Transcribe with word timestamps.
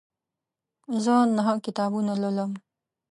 زه 1.03 1.15
نهه 1.35 1.53
کتابونه 1.65 2.13
لولم. 2.21 2.51